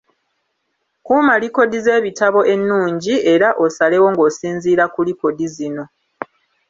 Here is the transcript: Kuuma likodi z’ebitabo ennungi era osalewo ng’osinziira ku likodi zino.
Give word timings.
Kuuma 1.05 1.33
likodi 1.41 1.77
z’ebitabo 1.85 2.39
ennungi 2.53 3.13
era 3.33 3.49
osalewo 3.65 4.07
ng’osinziira 4.13 4.85
ku 4.93 4.99
likodi 5.07 5.45
zino. 5.55 5.83